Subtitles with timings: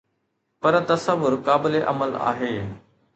[0.61, 2.53] پر تصور قابل عمل آهي